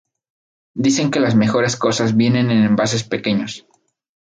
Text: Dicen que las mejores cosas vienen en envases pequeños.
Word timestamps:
Dicen 0.73 1.11
que 1.11 1.19
las 1.19 1.35
mejores 1.35 1.75
cosas 1.75 2.17
vienen 2.17 2.49
en 2.49 2.63
envases 2.63 3.03
pequeños. 3.03 3.67